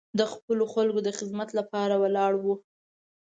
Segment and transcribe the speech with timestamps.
[0.19, 2.45] د خپلو خلکو د خدمت لپاره ولاړ و.